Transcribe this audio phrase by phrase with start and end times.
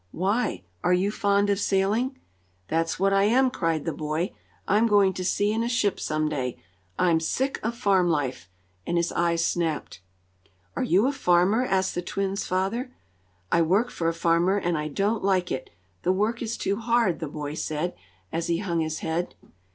[0.09, 0.63] Why?
[0.83, 2.17] Are you fond of sailing?"
[2.69, 4.31] "That's what I am!" cried the boy.
[4.67, 6.57] "I'm going to sea in a ship some day.
[6.97, 8.49] I'm sick of farm life!"
[8.87, 10.01] and his eyes snapped.
[10.75, 12.91] "Are you a farmer?" asked the twins' father.
[13.51, 15.69] "I work for a farmer, and I don't like it
[16.01, 17.93] the work is too hard," the boy said,
[18.31, 19.35] as he hung his head.